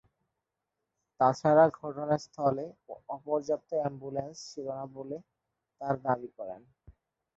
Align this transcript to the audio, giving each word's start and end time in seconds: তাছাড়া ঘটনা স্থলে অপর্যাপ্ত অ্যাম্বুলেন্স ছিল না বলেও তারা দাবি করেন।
তাছাড়া 1.19 1.65
ঘটনা 1.79 2.15
স্থলে 2.25 2.65
অপর্যাপ্ত 3.15 3.69
অ্যাম্বুলেন্স 3.79 4.35
ছিল 4.49 4.67
না 4.71 4.85
বলেও 4.95 5.21
তারা 5.81 5.97
দাবি 6.05 6.29
করেন। 6.37 6.61